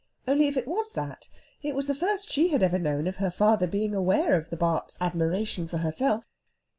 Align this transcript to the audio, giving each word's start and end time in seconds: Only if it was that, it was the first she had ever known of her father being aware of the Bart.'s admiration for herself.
Only 0.27 0.47
if 0.47 0.57
it 0.57 0.67
was 0.67 0.93
that, 0.93 1.29
it 1.61 1.75
was 1.75 1.85
the 1.87 1.93
first 1.93 2.31
she 2.31 2.47
had 2.47 2.63
ever 2.63 2.79
known 2.79 3.05
of 3.05 3.17
her 3.17 3.29
father 3.29 3.67
being 3.67 3.93
aware 3.93 4.35
of 4.35 4.49
the 4.49 4.57
Bart.'s 4.57 4.97
admiration 4.99 5.67
for 5.67 5.77
herself. 5.77 6.27